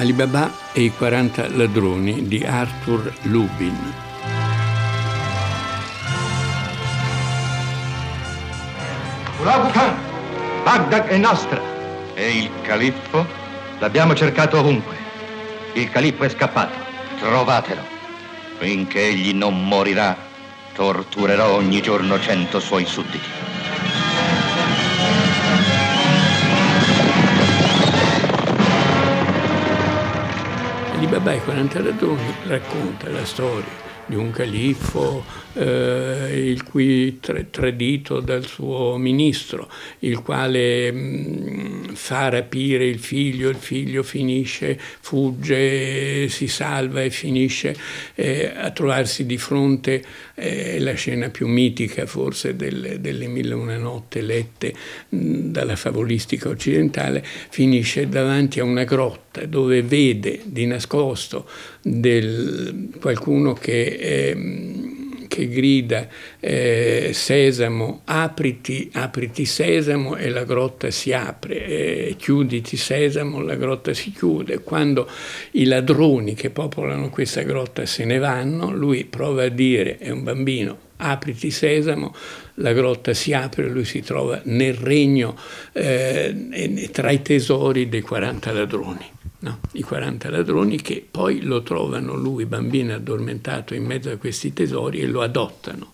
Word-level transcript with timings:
Alibaba 0.00 0.50
e 0.72 0.84
i 0.84 0.90
40 0.90 1.48
ladroni 1.56 2.26
di 2.26 2.42
Arthur 2.42 3.12
Lubin. 3.24 3.76
Khan, 9.42 9.94
Baghdad 10.64 11.04
è 11.04 11.18
nostra. 11.18 11.60
E 12.14 12.38
il 12.38 12.50
califfo? 12.62 13.26
L'abbiamo 13.78 14.14
cercato 14.14 14.58
ovunque. 14.60 14.96
Il 15.74 15.90
califfo 15.90 16.24
è 16.24 16.30
scappato. 16.30 16.78
Trovatelo. 17.18 17.82
Finché 18.56 19.08
egli 19.08 19.34
non 19.34 19.66
morirà, 19.68 20.16
torturerò 20.72 21.56
ogni 21.56 21.82
giorno 21.82 22.18
cento 22.18 22.58
suoi 22.58 22.86
sudditi. 22.86 23.49
Alibaba 31.10 31.32
e 31.32 31.40
40 31.40 31.82
ladroni 31.82 32.34
racconta 32.46 33.10
la 33.10 33.24
storia 33.24 33.89
di 34.10 34.16
un 34.16 34.32
califfo 34.32 35.24
eh, 35.54 36.42
il 36.44 36.64
cui 36.64 37.18
tra- 37.20 37.42
tradito 37.48 38.20
dal 38.20 38.44
suo 38.44 38.96
ministro, 38.96 39.70
il 40.00 40.20
quale 40.20 40.90
mh, 40.92 41.94
fa 41.94 42.28
rapire 42.28 42.86
il 42.86 42.98
figlio, 42.98 43.48
il 43.48 43.56
figlio 43.56 44.02
finisce, 44.02 44.78
fugge, 44.78 46.28
si 46.28 46.48
salva 46.48 47.02
e 47.02 47.10
finisce 47.10 47.74
eh, 48.16 48.52
a 48.54 48.70
trovarsi 48.70 49.26
di 49.26 49.38
fronte, 49.38 50.04
eh, 50.34 50.78
la 50.80 50.94
scena 50.94 51.28
più 51.30 51.46
mitica 51.46 52.04
forse 52.06 52.56
delle, 52.56 53.00
delle 53.00 53.28
Mille 53.28 53.54
Una 53.54 53.78
Notte 53.78 54.22
lette 54.22 54.74
mh, 55.08 55.50
dalla 55.50 55.76
favolistica 55.76 56.48
occidentale, 56.48 57.24
finisce 57.24 58.08
davanti 58.08 58.58
a 58.58 58.64
una 58.64 58.84
grotta 58.84 59.46
dove 59.46 59.82
vede 59.82 60.40
di 60.44 60.66
nascosto 60.66 61.48
del, 61.80 62.88
qualcuno 63.00 63.52
che... 63.52 63.98
Eh, 64.00 64.98
che 65.30 65.46
grida 65.46 66.08
eh, 66.40 67.12
Sesamo, 67.14 68.00
apriti, 68.04 68.90
apriti 68.92 69.44
Sesamo 69.44 70.16
e 70.16 70.28
la 70.28 70.42
grotta 70.42 70.90
si 70.90 71.12
apre, 71.12 71.64
eh, 71.64 72.16
chiuditi 72.18 72.76
Sesamo, 72.76 73.40
la 73.40 73.54
grotta 73.54 73.94
si 73.94 74.10
chiude. 74.10 74.58
Quando 74.58 75.08
i 75.52 75.66
ladroni 75.66 76.34
che 76.34 76.50
popolano 76.50 77.10
questa 77.10 77.42
grotta 77.42 77.86
se 77.86 78.04
ne 78.04 78.18
vanno, 78.18 78.72
lui 78.72 79.04
prova 79.04 79.44
a 79.44 79.48
dire, 79.48 79.98
è 79.98 80.10
un 80.10 80.24
bambino, 80.24 80.76
apriti 80.96 81.52
Sesamo, 81.52 82.12
la 82.54 82.72
grotta 82.72 83.14
si 83.14 83.32
apre, 83.32 83.68
lui 83.68 83.84
si 83.84 84.00
trova 84.00 84.40
nel 84.46 84.74
regno 84.74 85.38
eh, 85.72 86.88
tra 86.90 87.10
i 87.12 87.22
tesori 87.22 87.88
dei 87.88 88.00
40 88.02 88.52
ladroni 88.52 89.18
no? 89.40 89.60
i 89.72 89.82
40 89.82 90.30
ladroni 90.30 90.80
che 90.80 91.06
poi 91.08 91.42
lo 91.42 91.62
trovano 91.62 92.14
lui, 92.14 92.46
bambino 92.46 92.94
addormentato 92.94 93.74
in 93.74 93.84
mezzo 93.84 94.10
a 94.10 94.16
questi 94.16 94.52
tesori 94.52 95.00
e 95.00 95.06
lo 95.06 95.22
adottano. 95.22 95.92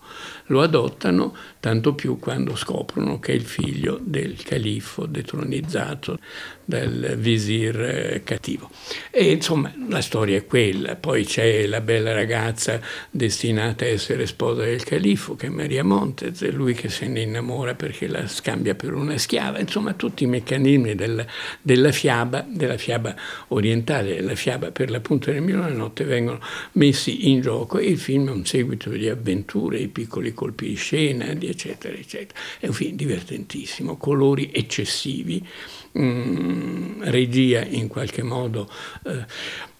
Lo 0.51 0.63
adottano 0.63 1.37
tanto 1.59 1.95
più 1.95 2.19
quando 2.21 2.55
scoprono 2.55 3.19
che 3.19 3.33
è 3.33 3.35
il 3.35 3.45
figlio 3.45 3.99
del 4.01 4.41
califfo 4.45 5.05
detronizzato 5.07 6.19
dal 6.65 7.15
visir 7.17 7.81
eh, 7.81 8.23
cattivo. 8.25 8.71
E 9.11 9.33
insomma 9.33 9.73
la 9.89 10.01
storia 10.01 10.37
è 10.37 10.47
quella, 10.47 10.95
poi 10.95 11.25
c'è 11.25 11.67
la 11.67 11.81
bella 11.81 12.13
ragazza 12.13 12.81
destinata 13.11 13.85
a 13.85 13.89
essere 13.89 14.27
sposa 14.27 14.63
del 14.63 14.85
califfo 14.85 15.35
che 15.35 15.47
è 15.47 15.51
Maria 15.51 15.83
Montez, 15.83 16.43
è 16.43 16.51
lui 16.51 16.75
che 16.75 16.89
se 16.89 17.09
ne 17.09 17.23
innamora 17.23 17.75
perché 17.75 18.07
la 18.07 18.27
scambia 18.29 18.77
per 18.77 18.95
una 18.95 19.19
schiava, 19.19 19.59
insomma 19.59 19.95
tutti 19.95 20.25
i 20.25 20.29
meccanismi 20.29 20.95
della, 20.95 21.27
della 21.61 21.91
fiaba, 21.91 22.47
della 22.49 22.77
fiaba 22.77 23.15
orientale, 23.49 24.17
della 24.17 24.35
fiaba 24.35 24.71
per 24.71 24.91
l'appunto 24.91 25.31
del 25.31 25.43
Milano 25.43 25.75
Notte 25.75 26.05
vengono 26.05 26.41
messi 26.73 27.31
in 27.31 27.41
gioco 27.41 27.79
e 27.79 27.87
il 27.87 27.99
film 27.99 28.29
è 28.29 28.33
un 28.33 28.45
seguito 28.45 28.91
di 28.91 29.09
avventure, 29.09 29.79
di 29.79 29.89
piccoli 29.89 30.33
colpi 30.33 30.69
di 30.69 30.75
scena, 30.75 31.33
di 31.35 31.49
eccetera, 31.49 31.97
eccetera. 31.97 32.39
È 32.59 32.67
un 32.67 32.73
film 32.73 32.97
divertentissimo, 32.97 33.97
colori 33.97 34.51
eccessivi, 34.53 35.45
mh, 35.93 36.03
mm, 36.03 37.03
regia 37.05 37.65
in 37.65 37.89
qualche 37.89 38.23
modo, 38.23 38.71
eh, 39.05 39.25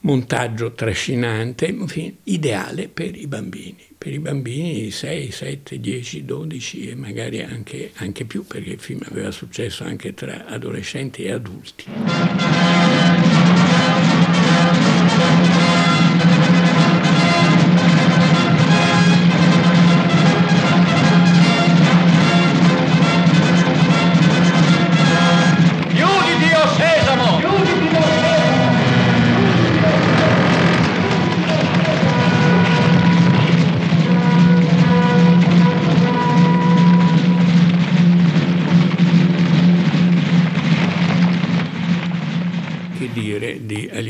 montaggio 0.01 0.73
trascinante, 0.73 1.75
un 1.77 1.89
film 1.89 2.15
ideale 2.25 2.89
per 2.89 3.17
i 3.17 3.27
bambini, 3.27 3.85
per 3.99 4.13
i 4.13 4.19
bambini 4.19 4.83
di 4.83 4.91
6, 4.91 5.31
7, 5.31 5.81
10, 5.81 6.25
12 6.25 6.91
e 6.91 6.95
magari 6.95 7.43
anche, 7.43 7.91
anche 7.97 8.25
più, 8.25 8.47
perché 8.47 8.71
il 8.71 8.81
film 8.81 9.01
aveva 9.11 9.31
successo 9.31 9.85
anche 9.85 10.15
tra 10.15 10.47
adolescenti 10.47 11.25
e 11.25 11.33
adulti. 11.33 11.85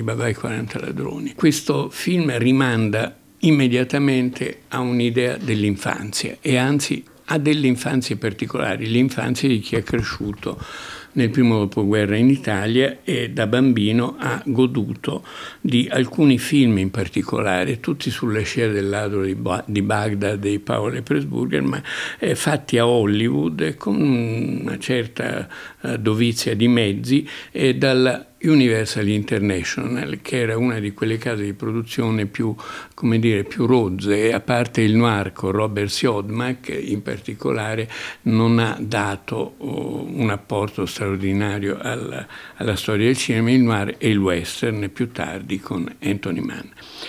Alibaba 0.07 0.29
e 0.29 0.35
40 0.37 0.79
ladroni. 0.79 1.35
Questo 1.35 1.91
film 1.91 2.39
rimanda 2.39 3.17
immediatamente 3.41 4.61
a 4.69 4.79
un'idea 4.79 5.37
dell'infanzia 5.37 6.37
e 6.41 6.57
anzi 6.57 7.03
a 7.29 7.39
delle 7.39 7.67
infanzie 7.67 8.17
particolari, 8.17 8.87
l'infanzia 8.87 9.49
di 9.49 9.59
chi 9.59 9.75
è 9.75 9.83
cresciuto 9.83 10.65
nel 11.15 11.31
primo 11.31 11.59
dopoguerra 11.59 12.15
in 12.15 12.29
Italia 12.29 12.99
e 13.03 13.31
da 13.31 13.47
bambino 13.47 14.17
ha 14.19 14.41
goduto 14.45 15.25
di 15.61 15.89
alcuni 15.91 16.39
film 16.39 16.79
in 16.79 16.91
particolare, 16.91 17.81
tutti 17.81 18.11
sulle 18.11 18.43
scene 18.43 18.73
del 18.73 18.89
ladro 18.89 19.25
di, 19.25 19.35
ba- 19.35 19.65
di 19.67 19.83
Baghdad 19.83 20.39
di 20.39 20.61
Paolo 20.61 21.03
Presburger, 21.03 21.63
ma 21.63 21.83
eh, 22.19 22.37
fatti 22.37 22.79
a 22.79 22.87
Hollywood 22.87 23.77
con 23.77 24.01
una 24.01 24.79
certa 24.79 25.49
eh, 25.81 25.99
dovizia 25.99 26.55
di 26.55 26.69
mezzi 26.69 27.29
e 27.51 27.75
dalla 27.75 28.25
Universal 28.49 29.09
International, 29.09 30.21
che 30.23 30.39
era 30.39 30.57
una 30.57 30.79
di 30.79 30.93
quelle 30.93 31.19
case 31.19 31.45
di 31.45 31.53
produzione 31.53 32.27
più, 32.27 32.55
come 32.95 33.19
dire, 33.19 33.45
più 33.45 33.67
rozze, 33.67 34.33
a 34.33 34.41
parte 34.41 34.81
il 34.81 34.97
noir 34.97 35.33
con 35.33 35.51
Robert 35.51 35.89
Siodmak 35.89 36.69
in 36.69 37.03
particolare, 37.03 37.89
non 38.23 38.59
ha 38.59 38.77
dato 38.81 39.55
oh, 39.59 40.05
un 40.05 40.31
apporto 40.31 40.87
straordinario 40.87 41.79
alla, 41.81 42.27
alla, 42.57 42.77
storia 42.77 43.07
del 43.07 43.17
cinema, 43.17 43.51
il 43.51 43.63
noir 43.63 43.95
e 43.99 44.09
il 44.09 44.19
western 44.19 44.91
più 44.93 45.11
tardi 45.11 45.61
con 45.61 45.93
Anthony 46.03 46.41
Mann 46.41 46.67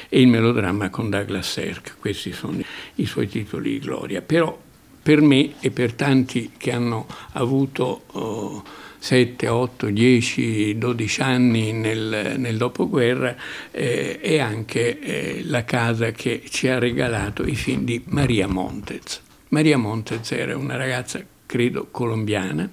e 0.09 0.21
il 0.21 0.27
melodramma 0.27 0.89
con 0.89 1.09
Douglas 1.09 1.51
Sirk, 1.51 1.95
questi 1.99 2.31
sono 2.31 2.61
i 2.95 3.05
suoi 3.05 3.27
titoli 3.27 3.71
di 3.71 3.79
gloria. 3.79 4.21
Però 4.21 4.65
per 5.01 5.21
me 5.21 5.53
e 5.59 5.71
per 5.71 5.93
tanti 5.93 6.51
che 6.57 6.71
hanno 6.71 7.07
avuto... 7.33 8.01
Oh, 8.11 8.63
7, 8.99 9.47
8, 9.47 9.89
10, 9.89 10.77
12 10.77 11.21
anni 11.21 11.71
nel, 11.71 12.35
nel 12.37 12.57
dopoguerra 12.57 13.35
eh, 13.71 14.19
e 14.21 14.39
anche 14.39 14.99
eh, 14.99 15.43
la 15.45 15.63
casa 15.63 16.11
che 16.11 16.43
ci 16.49 16.67
ha 16.67 16.79
regalato 16.79 17.43
i 17.43 17.55
film 17.55 17.83
di 17.83 18.01
Maria 18.05 18.47
Montez. 18.47 19.21
Maria 19.49 19.77
Montez 19.77 20.31
era 20.31 20.57
una 20.57 20.75
ragazza, 20.75 21.23
credo, 21.45 21.87
colombiana, 21.89 22.69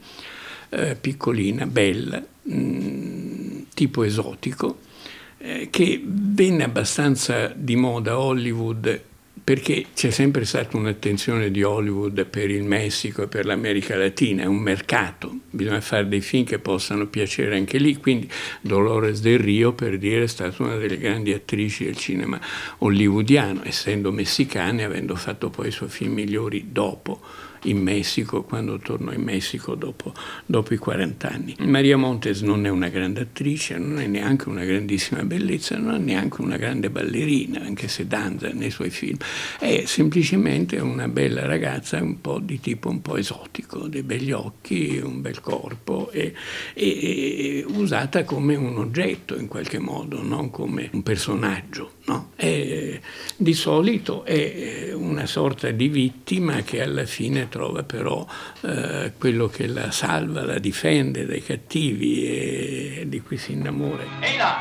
eh, 0.70 0.96
piccolina, 0.96 1.66
bella, 1.66 2.22
mh, 2.42 2.54
mm, 2.54 3.62
tipo 3.74 4.02
esotico, 4.02 4.78
eh, 5.38 5.68
che 5.70 6.02
venne 6.04 6.64
abbastanza 6.64 7.48
di 7.54 7.76
moda 7.76 8.12
a 8.12 8.18
Hollywood 8.18 9.02
perché 9.42 9.86
c'è 9.94 10.10
sempre 10.10 10.44
stata 10.44 10.76
un'attenzione 10.76 11.50
di 11.50 11.62
Hollywood 11.62 12.24
per 12.26 12.50
il 12.50 12.62
Messico 12.62 13.22
e 13.22 13.26
per 13.26 13.44
l'America 13.44 13.96
Latina, 13.96 14.42
è 14.42 14.46
un 14.46 14.56
mercato, 14.56 15.38
bisogna 15.50 15.80
fare 15.80 16.08
dei 16.08 16.20
film 16.20 16.44
che 16.44 16.58
possano 16.58 17.08
piacere 17.08 17.56
anche 17.56 17.78
lì, 17.78 17.96
quindi 17.96 18.30
Dolores 18.60 19.20
del 19.20 19.38
Rio 19.38 19.72
per 19.72 19.98
dire 19.98 20.24
è 20.24 20.28
stata 20.28 20.62
una 20.62 20.76
delle 20.76 20.96
grandi 20.96 21.32
attrici 21.32 21.84
del 21.84 21.96
cinema 21.96 22.40
hollywoodiano, 22.78 23.62
essendo 23.64 24.12
messicana 24.12 24.80
e 24.80 24.84
avendo 24.84 25.14
fatto 25.16 25.50
poi 25.50 25.68
i 25.68 25.72
suoi 25.72 25.88
film 25.88 26.14
migliori 26.14 26.68
dopo 26.70 27.20
in 27.64 27.78
Messico, 27.78 28.42
quando 28.42 28.78
tornò 28.78 29.12
in 29.12 29.22
Messico 29.22 29.74
dopo, 29.74 30.12
dopo 30.46 30.74
i 30.74 30.76
40 30.76 31.28
anni. 31.28 31.54
Maria 31.60 31.96
Montes 31.96 32.40
non 32.40 32.66
è 32.66 32.68
una 32.68 32.88
grande 32.88 33.20
attrice, 33.20 33.78
non 33.78 33.98
è 33.98 34.06
neanche 34.06 34.48
una 34.48 34.64
grandissima 34.64 35.22
bellezza, 35.22 35.76
non 35.76 35.94
è 35.94 35.98
neanche 35.98 36.40
una 36.40 36.56
grande 36.56 36.90
ballerina, 36.90 37.60
anche 37.60 37.88
se 37.88 38.06
danza 38.06 38.48
nei 38.52 38.70
suoi 38.70 38.90
film. 38.90 39.16
È 39.58 39.84
semplicemente 39.86 40.78
una 40.78 41.08
bella 41.08 41.46
ragazza, 41.46 42.02
un 42.02 42.20
po' 42.20 42.38
di 42.38 42.60
tipo 42.60 42.88
un 42.88 43.00
po' 43.02 43.16
esotico, 43.16 43.88
dei 43.88 44.02
begli 44.02 44.32
occhi, 44.32 45.00
un 45.02 45.20
bel 45.20 45.40
corpo 45.40 46.10
e, 46.10 46.34
e, 46.74 46.86
e 46.86 47.64
usata 47.68 48.24
come 48.24 48.54
un 48.56 48.76
oggetto 48.78 49.36
in 49.38 49.48
qualche 49.48 49.78
modo, 49.78 50.22
non 50.22 50.50
come 50.50 50.88
un 50.92 51.02
personaggio. 51.02 51.92
No? 52.06 52.32
È, 52.34 53.00
di 53.36 53.54
solito 53.54 54.24
è 54.24 54.92
una 54.92 55.26
sorta 55.26 55.70
di 55.70 55.88
vittima 55.88 56.62
che 56.62 56.82
alla 56.82 57.06
fine 57.06 57.48
trova 57.54 57.84
però 57.84 58.26
eh, 58.62 59.12
quello 59.16 59.46
che 59.46 59.68
la 59.68 59.92
salva, 59.92 60.44
la 60.44 60.58
difende 60.58 61.24
dai 61.24 61.40
cattivi 61.40 62.26
e 62.26 63.04
di 63.06 63.20
cui 63.20 63.36
si 63.36 63.52
innamora. 63.52 64.02
Ehi 64.18 64.36
là! 64.36 64.58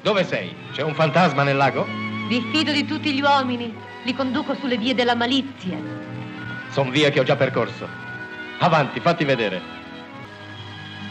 Dove 0.00 0.24
sei? 0.24 0.54
C'è 0.72 0.80
un 0.80 0.94
fantasma 0.94 1.42
nel 1.42 1.56
lago? 1.56 1.86
Diffido 2.28 2.72
di 2.72 2.86
tutti 2.86 3.12
gli 3.12 3.20
uomini, 3.20 3.74
li 4.04 4.14
conduco 4.14 4.54
sulle 4.54 4.78
vie 4.78 4.94
della 4.94 5.14
malizia. 5.14 5.76
Sono 6.70 6.90
vie 6.90 7.10
che 7.10 7.20
ho 7.20 7.24
già 7.24 7.36
percorso. 7.36 7.86
Avanti, 8.60 9.00
fatti 9.00 9.24
vedere. 9.24 9.60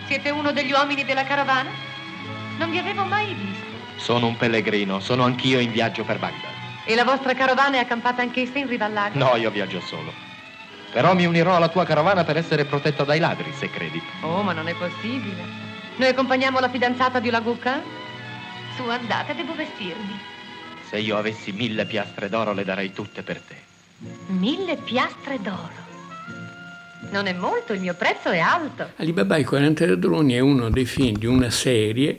Siete 0.08 0.32
uno 0.32 0.52
degli 0.52 0.72
uomini 0.72 1.06
della 1.06 1.26
carovana? 1.26 1.70
Non 2.58 2.72
vi 2.72 2.80
avevo 2.80 3.04
mai 3.04 3.36
visto. 3.36 3.68
Sono 3.98 4.26
un 4.26 4.36
pellegrino, 4.36 5.00
sono 5.00 5.26
anch'io 5.26 5.60
in 5.60 5.72
viaggio 5.72 6.04
per 6.04 6.18
Baghdad. 6.18 6.50
E 6.86 6.96
la 6.96 7.04
vostra 7.04 7.36
carovana 7.36 7.76
è 7.78 7.80
accampata 7.82 8.24
anch'essa 8.24 8.58
in 8.58 8.68
riva 8.68 8.86
al 8.86 8.94
lago? 8.94 9.20
No, 9.20 9.36
io 9.36 9.52
viaggio 9.52 9.80
solo. 9.82 10.29
Però 10.92 11.14
mi 11.14 11.26
unirò 11.26 11.56
alla 11.56 11.70
tua 11.70 11.86
carovana 11.86 12.24
per 12.24 12.38
essere 12.38 12.66
protetto 12.66 13.04
dai 13.04 13.20
ladri, 13.20 13.52
se 13.54 13.70
credi. 13.70 14.02
Oh, 14.22 14.42
ma 14.42 14.54
non 14.54 14.68
è 14.68 14.74
possibile. 14.74 15.44
Noi 15.98 16.08
accompagniamo 16.10 16.60
la 16.60 16.70
fidanzata 16.70 17.20
di 17.20 17.30
Laguca? 17.30 17.82
Su, 18.76 18.84
andate, 18.84 19.36
devo 19.36 19.54
vestirvi. 19.54 20.18
Se 20.90 20.98
io 20.98 21.18
avessi 21.18 21.52
mille 21.52 21.86
piastre 21.86 22.30
d'oro, 22.30 22.54
le 22.54 22.64
darei 22.64 22.92
tutte 22.92 23.22
per 23.22 23.40
te. 23.40 23.56
Mille 24.28 24.78
piastre 24.78 25.40
d'oro? 25.42 25.88
Non 27.12 27.28
è 27.28 27.34
molto, 27.34 27.74
il 27.74 27.82
mio 27.82 27.94
prezzo 27.94 28.30
è 28.30 28.40
alto. 28.40 28.92
Alibaba 28.96 29.38
i 29.38 29.44
40 29.44 29.86
ladroni 29.86 30.34
è 30.34 30.40
uno 30.40 30.70
dei 30.70 30.86
film 30.86 31.18
di 31.18 31.26
una 31.26 31.50
serie 31.50 32.18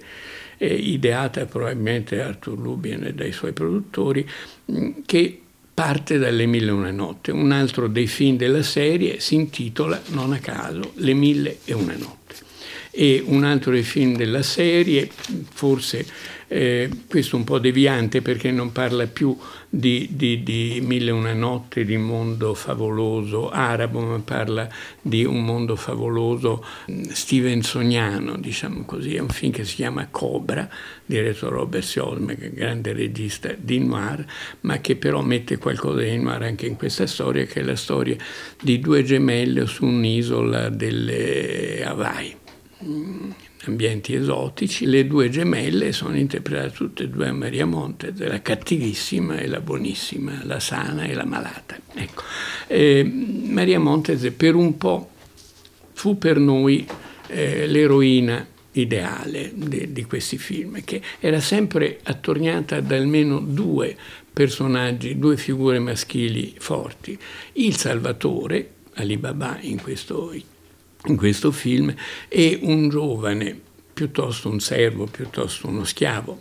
eh, 0.58 0.66
ideata 0.72 1.46
probabilmente 1.46 2.16
da 2.16 2.26
Arthur 2.26 2.58
Lubien 2.58 3.04
e 3.04 3.14
dai 3.14 3.32
suoi 3.32 3.52
produttori, 3.52 4.28
mh, 4.66 4.90
che 5.06 5.40
parte 5.80 6.18
dalle 6.18 6.44
Mille 6.44 6.68
e 6.68 6.72
una 6.72 6.90
notte. 6.90 7.32
Un 7.32 7.52
altro 7.52 7.88
dei 7.88 8.06
film 8.06 8.36
della 8.36 8.62
serie 8.62 9.18
si 9.18 9.34
intitola, 9.34 9.98
non 10.08 10.34
a 10.34 10.38
caso, 10.38 10.92
Le 10.96 11.14
Mille 11.14 11.60
e 11.64 11.72
una 11.72 11.96
notte. 11.96 12.34
E 12.90 13.22
un 13.24 13.44
altro 13.44 13.72
dei 13.72 13.82
film 13.82 14.14
della 14.14 14.42
serie, 14.42 15.08
forse 15.54 16.06
eh, 16.52 16.90
questo 17.08 17.36
un 17.36 17.44
po' 17.44 17.60
deviante 17.60 18.22
perché 18.22 18.50
non 18.50 18.72
parla 18.72 19.06
più 19.06 19.38
di, 19.68 20.08
di, 20.10 20.42
di 20.42 20.80
Mille 20.82 21.12
una 21.12 21.32
notte, 21.32 21.84
di 21.84 21.96
mondo 21.96 22.54
favoloso 22.54 23.50
arabo, 23.50 24.00
ma 24.00 24.18
parla 24.18 24.68
di 25.00 25.24
un 25.24 25.44
mondo 25.44 25.76
favoloso 25.76 26.64
stevensoniano, 27.10 28.36
diciamo 28.36 28.84
così. 28.84 29.14
È 29.14 29.20
un 29.20 29.28
film 29.28 29.52
che 29.52 29.64
si 29.64 29.76
chiama 29.76 30.08
Cobra, 30.10 30.68
diretto 31.06 31.48
da 31.48 31.54
Robert 31.54 31.84
Siolme, 31.84 32.34
che 32.34 32.46
è 32.46 32.48
un 32.48 32.54
grande 32.54 32.92
regista 32.94 33.54
di 33.56 33.78
noir, 33.78 34.26
ma 34.62 34.78
che 34.78 34.96
però 34.96 35.22
mette 35.22 35.56
qualcosa 35.56 36.00
di 36.00 36.18
noir 36.18 36.42
anche 36.42 36.66
in 36.66 36.74
questa 36.74 37.06
storia, 37.06 37.44
che 37.44 37.60
è 37.60 37.62
la 37.62 37.76
storia 37.76 38.16
di 38.60 38.80
due 38.80 39.04
gemelle 39.04 39.66
su 39.66 39.84
un'isola 39.84 40.68
delle 40.68 41.84
Hawaii 41.84 42.39
ambienti 43.64 44.14
esotici, 44.14 44.86
le 44.86 45.06
due 45.06 45.28
gemelle 45.28 45.92
sono 45.92 46.16
interpretate 46.16 46.70
tutte 46.70 47.04
e 47.04 47.08
due 47.08 47.28
a 47.28 47.32
Maria 47.32 47.66
Monte, 47.66 48.12
la 48.16 48.40
cattivissima 48.40 49.38
e 49.38 49.46
la 49.46 49.60
buonissima, 49.60 50.40
la 50.44 50.60
sana 50.60 51.04
e 51.04 51.14
la 51.14 51.24
malata. 51.24 51.78
Ecco. 51.94 52.22
Eh, 52.66 53.04
Maria 53.04 53.78
Montez 53.78 54.30
per 54.36 54.54
un 54.54 54.76
po' 54.78 55.10
fu 55.92 56.16
per 56.16 56.38
noi 56.38 56.86
eh, 57.26 57.66
l'eroina 57.66 58.46
ideale 58.72 59.52
di, 59.54 59.92
di 59.92 60.04
questi 60.04 60.38
film, 60.38 60.82
che 60.84 61.02
era 61.18 61.40
sempre 61.40 61.98
attorniata 62.02 62.80
da 62.80 62.96
almeno 62.96 63.40
due 63.40 63.96
personaggi, 64.32 65.18
due 65.18 65.36
figure 65.36 65.78
maschili 65.78 66.54
forti. 66.58 67.18
Il 67.54 67.76
Salvatore, 67.76 68.70
Alibaba 68.94 69.58
in 69.60 69.80
questo 69.82 70.32
in 71.06 71.16
questo 71.16 71.50
film 71.50 71.94
è 72.28 72.58
un 72.60 72.88
giovane, 72.88 73.58
piuttosto 73.92 74.48
un 74.48 74.60
servo, 74.60 75.06
piuttosto 75.06 75.68
uno 75.68 75.84
schiavo, 75.84 76.40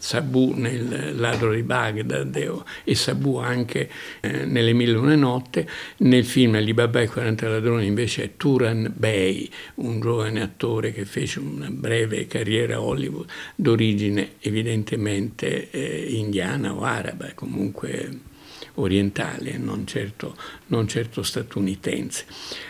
Sabu 0.00 0.54
nel 0.56 1.14
Ladro 1.18 1.52
di 1.52 1.62
Baghdad 1.62 2.64
e 2.84 2.94
Sabu 2.94 3.36
anche 3.36 3.90
eh, 4.20 4.46
nelle 4.46 4.72
Mille 4.72 4.96
Una 4.96 5.14
Notte. 5.14 5.68
Nel 5.98 6.24
film 6.24 6.54
Alibaba 6.54 7.02
e 7.02 7.08
40 7.08 7.48
ladroni 7.48 7.86
invece 7.86 8.24
è 8.24 8.30
Turan 8.36 8.90
Bey, 8.96 9.48
un 9.76 10.00
giovane 10.00 10.40
attore 10.40 10.92
che 10.92 11.04
fece 11.04 11.38
una 11.40 11.68
breve 11.68 12.26
carriera 12.26 12.76
a 12.76 12.80
Hollywood 12.80 13.28
d'origine 13.54 14.32
evidentemente 14.40 15.70
eh, 15.70 16.06
indiana 16.14 16.72
o 16.72 16.82
araba, 16.82 17.32
comunque 17.34 18.28
orientale, 18.74 19.56
non 19.58 19.86
certo, 19.86 20.36
non 20.66 20.86
certo 20.88 21.22
statunitense. 21.22 22.24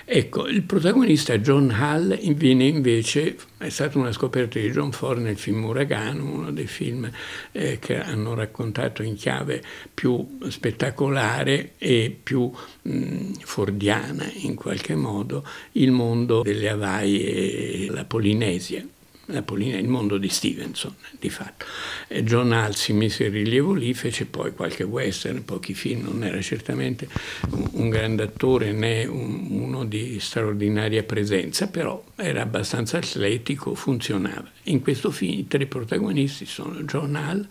Ecco, 0.05 0.47
il 0.47 0.63
protagonista 0.63 1.39
John 1.39 1.71
Hall 1.71 2.19
viene 2.35 2.65
invece, 2.65 3.37
è 3.59 3.69
stata 3.69 3.99
una 3.99 4.13
scoperta 4.13 4.59
di 4.59 4.71
John 4.71 4.93
Ford 4.93 5.21
nel 5.21 5.39
film 5.39 5.65
Uragano, 5.65 6.25
uno 6.25 6.51
dei 6.51 6.67
film 6.67 7.11
eh, 7.53 7.79
che 7.79 8.01
hanno 8.01 8.35
raccontato 8.35 9.03
in 9.03 9.15
chiave 9.15 9.63
più 9.93 10.39
spettacolare 10.49 11.73
e 11.79 12.17
più 12.23 12.51
mh, 12.83 13.33
fordiana 13.41 14.31
in 14.43 14.55
qualche 14.55 14.95
modo 14.95 15.47
il 15.73 15.91
mondo 15.91 16.43
delle 16.43 16.69
Hawaii 16.69 17.21
e 17.23 17.87
la 17.91 18.05
Polinesia 18.05 18.85
la 19.31 19.43
Polina, 19.43 19.77
il 19.79 19.89
mondo 19.89 20.19
di 20.19 20.29
Stevenson, 20.29 20.95
di 21.19 21.31
fatto. 21.31 21.65
E 22.09 22.23
John 22.25 22.53
Hall 22.53 22.73
si 22.73 22.93
mise 22.93 23.27
in 23.27 23.33
rilievo 23.33 23.73
lì, 23.73 23.95
fece 23.95 24.27
poi 24.27 24.53
qualche 24.53 24.83
western, 24.83 25.45
pochi 25.45 25.75
film, 25.75 26.05
non 26.05 26.25
era 26.25 26.41
certamente 26.41 27.09
un, 27.51 27.69
un 27.73 27.89
grande 27.89 28.25
attore 28.25 28.73
né 28.73 29.05
un, 29.07 29.47
uno 29.51 29.85
di 29.85 30.19
straordinaria 30.21 31.03
presenza, 31.03 31.69
però 31.69 32.03
era 32.17 32.43
abbastanza 32.43 32.99
atletico, 32.99 33.75
funzionava. 33.75 34.51
In 34.65 34.83
questo 34.83 35.11
film 35.11 35.39
i 35.39 35.47
tre 35.47 35.67
protagonisti 35.67 36.47
sono 36.47 36.81
John 36.83 37.17
Hall, 37.17 37.47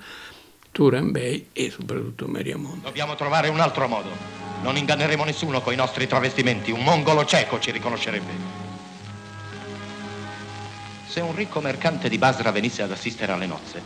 Turan 0.72 1.12
Bey 1.12 1.48
e 1.54 1.72
soprattutto 1.72 2.28
Maria 2.28 2.58
Monti. 2.58 2.81
Dobbiamo 2.81 3.16
trovare 3.16 3.48
un 3.50 3.60
altro 3.60 3.88
modo. 3.88 4.10
Non 4.62 4.76
inganneremo 4.76 5.24
nessuno 5.24 5.62
con 5.62 5.74
i 5.74 5.76
nostri 5.76 6.06
travestimenti. 6.08 6.72
Un 6.72 6.84
mongolo 6.84 7.26
cieco 7.26 7.60
ci 7.60 7.72
riconoscerebbe. 7.72 8.58
Se 11.09 11.21
un 11.21 11.35
ricco 11.35 11.59
mercante 11.59 12.07
di 12.07 12.19
Basra 12.19 12.51
venisse 12.51 12.83
ad 12.83 12.92
assistere 12.92 13.31
alle 13.31 13.47
nozze, 13.47 13.81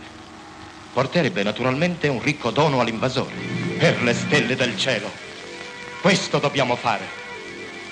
porterebbe 0.91 1.41
naturalmente 1.41 2.09
un 2.09 2.21
ricco 2.21 2.51
dono 2.51 2.81
all'invasore. 2.81 3.33
Per 3.77 4.03
le 4.03 4.13
stelle 4.13 4.57
del 4.57 4.77
cielo. 4.77 5.09
Questo 6.01 6.39
dobbiamo 6.39 6.75
fare. 6.75 7.07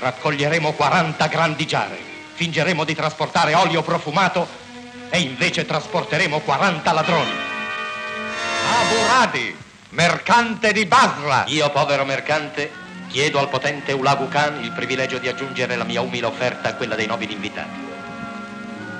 Raccoglieremo 0.01 0.73
40 0.73 1.27
grandi 1.27 1.65
giare, 1.65 1.97
fingeremo 2.33 2.83
di 2.83 2.93
trasportare 2.93 3.53
olio 3.53 3.81
profumato 3.83 4.45
e 5.09 5.21
invece 5.21 5.65
trasporteremo 5.65 6.39
40 6.41 6.91
ladroni. 6.91 7.31
Abu 8.81 8.95
Radi, 9.07 9.55
mercante 9.91 10.73
di 10.73 10.85
Basra. 10.85 11.45
Io, 11.47 11.69
povero 11.69 12.03
mercante, 12.03 12.69
chiedo 13.07 13.39
al 13.39 13.47
potente 13.47 13.93
Ulagu 13.93 14.27
Khan 14.27 14.61
il 14.61 14.73
privilegio 14.73 15.19
di 15.19 15.29
aggiungere 15.29 15.77
la 15.77 15.85
mia 15.85 16.01
umile 16.01 16.25
offerta 16.25 16.67
a 16.67 16.75
quella 16.75 16.95
dei 16.95 17.07
nobili 17.07 17.31
invitati. 17.31 17.90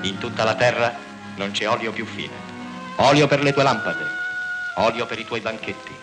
In 0.02 0.18
tutta 0.18 0.44
la 0.44 0.54
terra 0.54 0.94
non 1.36 1.52
c'è 1.52 1.68
olio 1.68 1.92
più 1.92 2.04
fine. 2.04 2.34
Olio 2.96 3.26
per 3.26 3.42
le 3.42 3.52
tue 3.52 3.62
lampade, 3.62 4.04
olio 4.74 5.06
per 5.06 5.18
i 5.18 5.24
tuoi 5.24 5.40
banchetti, 5.40 5.94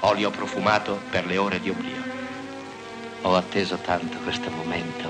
olio 0.00 0.30
profumato 0.30 1.00
per 1.08 1.24
le 1.24 1.36
ore 1.36 1.60
di 1.60 1.70
oblio. 1.70 2.02
Ho 3.22 3.36
atteso 3.36 3.76
tanto 3.76 4.18
questo 4.18 4.50
momento. 4.50 5.08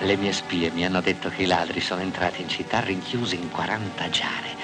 Le 0.00 0.16
mie 0.16 0.32
spie 0.32 0.70
mi 0.70 0.84
hanno 0.84 1.00
detto 1.00 1.28
che 1.28 1.42
i 1.42 1.46
ladri 1.46 1.80
sono 1.80 2.00
entrati 2.00 2.42
in 2.42 2.48
città 2.48 2.80
rinchiusi 2.80 3.36
in 3.36 3.50
40 3.50 4.08
giare. 4.10 4.56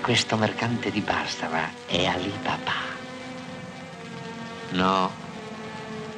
Questo 0.00 0.36
mercante 0.36 0.90
di 0.90 1.00
Basra 1.00 1.70
è 1.86 2.06
Ali 2.06 2.32
Baba. 2.42 2.98
No, 4.70 5.12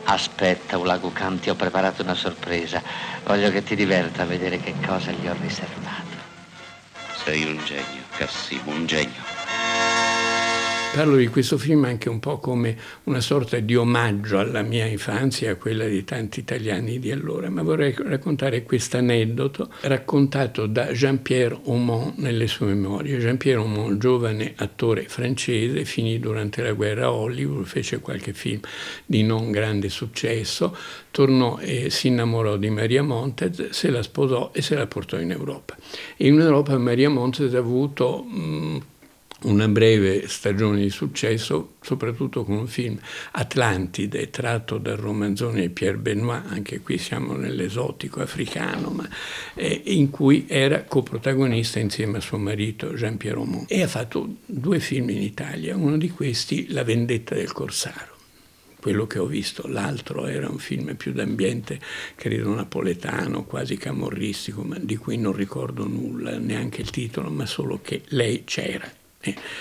aspetta, 0.04 0.78
Ulagu 0.78 1.12
Khan, 1.12 1.40
ti 1.40 1.50
ho 1.50 1.54
preparato 1.54 2.02
una 2.02 2.14
sorpresa. 2.14 2.82
Voglio 3.24 3.50
che 3.50 3.64
ti 3.64 3.74
diverta 3.74 4.22
a 4.22 4.26
vedere 4.26 4.60
che 4.60 4.74
cosa 4.84 5.10
gli 5.10 5.26
ho 5.26 5.34
riservato. 5.40 5.81
Sei 7.24 7.44
un 7.44 7.64
genio, 7.64 8.04
Cassim, 8.18 8.60
un 8.66 8.84
genio. 8.88 9.41
Parlo 10.94 11.16
di 11.16 11.28
questo 11.28 11.56
film 11.56 11.84
anche 11.84 12.10
un 12.10 12.20
po' 12.20 12.38
come 12.38 12.76
una 13.04 13.22
sorta 13.22 13.58
di 13.58 13.74
omaggio 13.74 14.38
alla 14.38 14.60
mia 14.60 14.84
infanzia 14.84 15.52
a 15.52 15.56
quella 15.56 15.86
di 15.86 16.04
tanti 16.04 16.40
italiani 16.40 16.98
di 16.98 17.10
allora, 17.10 17.48
ma 17.48 17.62
vorrei 17.62 17.94
raccontare 17.96 18.62
questo 18.62 18.98
aneddoto 18.98 19.72
raccontato 19.80 20.66
da 20.66 20.92
Jean-Pierre 20.92 21.60
Aumont 21.64 22.18
nelle 22.18 22.46
sue 22.46 22.66
memorie. 22.66 23.18
Jean-Pierre 23.18 23.62
Aumont, 23.62 23.96
giovane 23.96 24.52
attore 24.56 25.04
francese, 25.08 25.86
finì 25.86 26.18
durante 26.18 26.62
la 26.62 26.72
guerra 26.72 27.06
a 27.06 27.12
Hollywood, 27.12 27.64
fece 27.64 28.00
qualche 28.00 28.34
film 28.34 28.60
di 29.06 29.22
non 29.22 29.50
grande 29.50 29.88
successo, 29.88 30.76
tornò 31.10 31.58
e 31.58 31.88
si 31.88 32.08
innamorò 32.08 32.58
di 32.58 32.68
Maria 32.68 33.02
Montez, 33.02 33.70
se 33.70 33.88
la 33.88 34.02
sposò 34.02 34.50
e 34.52 34.60
se 34.60 34.74
la 34.74 34.86
portò 34.86 35.18
in 35.18 35.30
Europa. 35.30 35.74
In 36.18 36.38
Europa 36.38 36.76
Maria 36.76 37.08
Montez 37.08 37.54
ha 37.54 37.58
avuto 37.58 38.22
mh, 38.24 38.80
una 39.44 39.68
breve 39.68 40.28
stagione 40.28 40.82
di 40.82 40.90
successo, 40.90 41.74
soprattutto 41.80 42.44
con 42.44 42.56
un 42.56 42.66
film 42.66 42.98
Atlantide, 43.32 44.30
tratto 44.30 44.78
dal 44.78 44.96
romanzone 44.96 45.62
di 45.62 45.68
Pierre 45.70 45.98
Benoit, 45.98 46.44
anche 46.48 46.80
qui 46.80 46.98
siamo 46.98 47.34
nell'esotico 47.34 48.20
africano, 48.20 48.90
ma, 48.90 49.08
eh, 49.54 49.82
in 49.86 50.10
cui 50.10 50.46
era 50.48 50.84
coprotagonista 50.84 51.78
insieme 51.78 52.18
a 52.18 52.20
suo 52.20 52.38
marito 52.38 52.94
Jean-Pierre 52.94 53.38
Aumont. 53.38 53.70
E 53.70 53.82
ha 53.82 53.88
fatto 53.88 54.36
due 54.46 54.80
film 54.80 55.10
in 55.10 55.22
Italia, 55.22 55.76
uno 55.76 55.96
di 55.96 56.10
questi 56.10 56.70
La 56.70 56.84
vendetta 56.84 57.34
del 57.34 57.52
Corsaro. 57.52 58.10
Quello 58.80 59.06
che 59.06 59.20
ho 59.20 59.26
visto, 59.26 59.68
l'altro 59.68 60.26
era 60.26 60.48
un 60.48 60.58
film 60.58 60.96
più 60.96 61.12
d'ambiente, 61.12 61.78
credo 62.16 62.52
napoletano, 62.52 63.44
quasi 63.44 63.76
camorristico, 63.76 64.62
ma 64.62 64.76
di 64.80 64.96
cui 64.96 65.16
non 65.16 65.34
ricordo 65.34 65.86
nulla, 65.86 66.36
neanche 66.38 66.80
il 66.80 66.90
titolo, 66.90 67.30
ma 67.30 67.46
solo 67.46 67.78
che 67.80 68.02
lei 68.08 68.42
c'era 68.44 68.90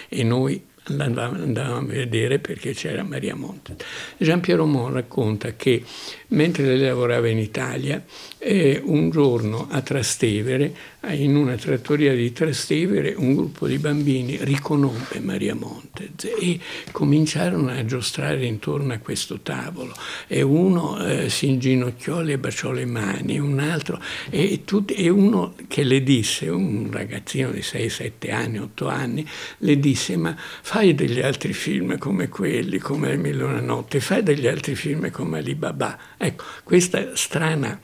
e, 0.09 0.23
noi 0.23 0.63
andavamo, 0.85 1.77
a 1.77 1.83
vedere 1.83 2.39
perché 2.39 2.73
c'era 2.73 3.03
Maria 3.03 3.35
Monte. 3.35 3.75
Gian 4.17 4.39
Piero 4.39 4.65
Mon 4.65 4.93
racconta 4.93 5.55
che 5.55 5.83
mentre 6.29 6.65
lei 6.65 6.79
lavorava 6.79 7.27
in 7.27 7.37
Italia, 7.37 8.03
eh, 8.43 8.81
un 8.83 9.11
giorno 9.11 9.67
a 9.69 9.81
Trastevere, 9.81 10.73
in 11.09 11.35
una 11.35 11.55
trattoria 11.55 12.15
di 12.15 12.31
Trastevere, 12.31 13.13
un 13.15 13.35
gruppo 13.35 13.67
di 13.67 13.77
bambini 13.77 14.37
riconobbe 14.41 15.19
Maria 15.19 15.53
Montez 15.53 16.25
e 16.39 16.59
cominciarono 16.91 17.69
a 17.69 17.85
giostrare 17.85 18.45
intorno 18.45 18.93
a 18.93 18.97
questo 18.97 19.41
tavolo 19.41 19.93
e 20.27 20.41
uno 20.41 21.03
eh, 21.05 21.29
si 21.29 21.49
inginocchiò 21.49 22.23
e 22.23 22.37
baciò 22.39 22.71
le 22.71 22.85
mani, 22.85 23.37
un 23.37 23.59
altro 23.59 24.01
e, 24.29 24.61
tutti, 24.65 24.95
e 24.95 25.09
uno 25.09 25.53
che 25.67 25.83
le 25.83 26.01
disse, 26.01 26.49
un 26.49 26.89
ragazzino 26.91 27.51
di 27.51 27.59
6-7 27.59 28.31
anni, 28.31 28.57
8 28.57 28.87
anni, 28.87 29.27
le 29.59 29.79
disse 29.79 30.17
ma 30.17 30.35
fai 30.35 30.95
degli 30.95 31.19
altri 31.19 31.53
film 31.53 31.97
come 31.99 32.27
quelli, 32.27 32.79
come 32.79 33.17
Mille 33.17 33.43
una 33.43 33.61
notte, 33.61 33.99
fai 33.99 34.23
degli 34.23 34.47
altri 34.47 34.73
film 34.75 35.11
come 35.11 35.37
Alibaba. 35.39 35.97
Ecco, 36.17 36.43
questa 36.63 37.15
strana 37.15 37.79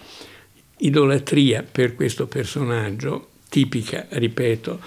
idolatria 0.77 1.65
per 1.69 1.95
questo 1.95 2.27
personaggio, 2.27 3.29
tipica, 3.49 4.05
ripeto, 4.09 4.79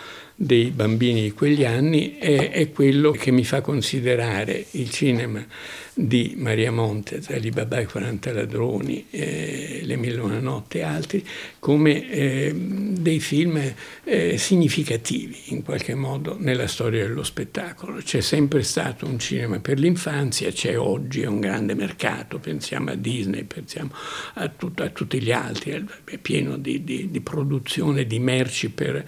dei 0.43 0.71
bambini 0.71 1.21
di 1.21 1.33
quegli 1.33 1.67
anni, 1.67 2.17
è, 2.17 2.49
è 2.51 2.71
quello 2.71 3.11
che 3.11 3.31
mi 3.31 3.45
fa 3.45 3.61
considerare 3.61 4.65
il 4.71 4.89
cinema 4.89 5.45
di 5.93 6.33
Maria 6.39 6.73
Montez, 6.73 7.29
Alibaba 7.29 7.77
e 7.77 7.85
40 7.85 8.33
ladroni, 8.33 9.05
eh, 9.11 9.81
Le 9.83 9.97
mille 9.97 10.19
una 10.19 10.41
notte 10.41 10.79
e 10.79 10.83
altri, 10.83 11.23
come 11.59 12.09
eh, 12.09 12.55
dei 12.55 13.21
film 13.21 13.61
eh, 14.03 14.39
significativi 14.39 15.37
in 15.49 15.63
qualche 15.63 15.95
modo 15.95 16.39
nella 16.39 16.69
storia 16.69 17.07
dello 17.07 17.23
spettacolo. 17.23 18.01
C'è 18.03 18.23
sempre 18.23 18.63
stato 18.63 19.05
un 19.05 19.19
cinema 19.19 19.61
per 19.61 19.79
l'infanzia, 19.79 20.51
c'è 20.51 20.79
oggi, 20.79 21.23
un 21.23 21.41
grande 21.41 21.75
mercato, 21.75 22.39
pensiamo 22.39 22.93
a 22.93 22.95
Disney, 22.95 23.45
pensiamo 23.45 23.91
a, 24.35 24.49
tutto, 24.49 24.85
a 24.85 24.89
tutti 24.89 25.21
gli 25.21 25.33
altri, 25.33 25.85
è 26.05 26.17
pieno 26.17 26.57
di, 26.57 26.83
di, 26.83 27.11
di 27.11 27.21
produzione 27.21 28.07
di 28.07 28.19
merci 28.19 28.71
per 28.71 29.05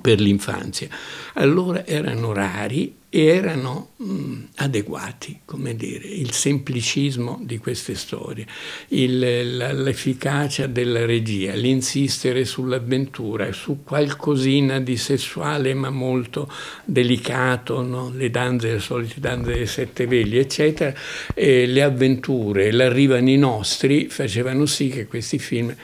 per 0.00 0.20
l'infanzia. 0.20 0.88
Allora 1.34 1.86
erano 1.86 2.32
rari 2.32 2.98
e 3.12 3.24
erano 3.24 3.90
mh, 3.96 4.34
adeguati, 4.56 5.40
come 5.44 5.74
dire, 5.74 6.06
il 6.06 6.30
semplicismo 6.30 7.40
di 7.42 7.58
queste 7.58 7.96
storie, 7.96 8.46
il, 8.88 9.18
l'efficacia 9.18 10.68
della 10.68 11.04
regia, 11.04 11.54
l'insistere 11.54 12.44
sull'avventura, 12.44 13.50
su 13.50 13.82
qualcosina 13.82 14.78
di 14.78 14.96
sessuale 14.96 15.74
ma 15.74 15.90
molto 15.90 16.48
delicato, 16.84 17.82
no? 17.82 18.12
le 18.14 18.30
danze, 18.30 18.74
le 18.74 18.78
solite 18.78 19.18
danze 19.18 19.54
dei 19.54 19.66
sette 19.66 20.06
veli, 20.06 20.38
eccetera, 20.38 20.94
e 21.34 21.66
le 21.66 21.82
avventure, 21.82 22.70
l'arrivano 22.70 23.28
i 23.28 23.36
nostri, 23.36 24.08
facevano 24.08 24.66
sì 24.66 24.88
che 24.88 25.08
questi 25.08 25.40
film 25.40 25.74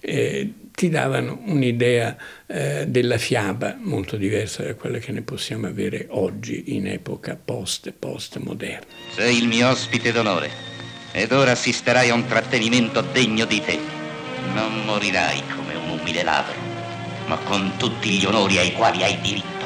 eh, 0.00 0.52
ti 0.76 0.90
davano 0.90 1.40
un'idea 1.46 2.14
eh, 2.46 2.84
della 2.86 3.16
fiaba 3.16 3.78
molto 3.80 4.18
diversa 4.18 4.62
da 4.62 4.74
quella 4.74 4.98
che 4.98 5.10
ne 5.10 5.22
possiamo 5.22 5.66
avere 5.66 6.06
oggi 6.10 6.76
in 6.76 6.86
epoca 6.86 7.34
post, 7.42 7.92
post 7.98 8.36
moderna. 8.36 8.84
Sei 9.14 9.38
il 9.38 9.48
mio 9.48 9.70
ospite 9.70 10.12
d'onore 10.12 10.50
ed 11.12 11.32
ora 11.32 11.52
assisterai 11.52 12.10
a 12.10 12.14
un 12.14 12.26
trattenimento 12.26 13.00
degno 13.00 13.46
di 13.46 13.62
te. 13.64 13.78
Non 14.52 14.84
morirai 14.84 15.42
come 15.56 15.74
un 15.76 15.98
umile 15.98 16.22
ladro, 16.22 16.60
ma 17.26 17.38
con 17.38 17.72
tutti 17.78 18.10
gli 18.10 18.26
onori 18.26 18.58
ai 18.58 18.74
quali 18.74 19.02
hai 19.02 19.18
diritto. 19.22 19.64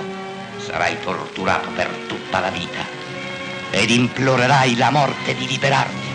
Sarai 0.59 0.95
torturato 1.03 1.71
per 1.71 1.89
tutta 2.07 2.39
la 2.39 2.51
vita 2.51 2.87
ed 3.73 3.91
implorerai 3.91 4.77
la 4.77 4.91
morte 4.91 5.35
di 5.35 5.49
liberarti. 5.49 6.09